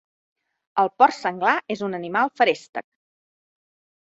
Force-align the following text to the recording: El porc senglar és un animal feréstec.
El 0.83 0.87
porc 1.01 1.13
senglar 1.17 1.53
és 1.75 1.83
un 1.89 1.99
animal 1.99 2.33
feréstec. 2.41 2.89